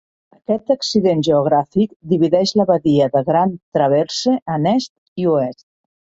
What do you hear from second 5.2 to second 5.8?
i oest.